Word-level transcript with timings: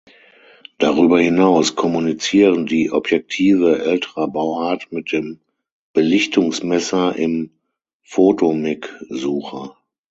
Darüber 0.79 1.19
hinaus 1.19 1.75
„kommunizieren“ 1.75 2.65
die 2.65 2.91
Objektive 2.91 3.83
älterer 3.83 4.27
Bauart 4.29 4.91
mit 4.91 5.11
dem 5.11 5.41
Belichtungsmesser 5.93 7.15
im 7.15 7.51
"Photomic"-Sucher. 8.01 9.75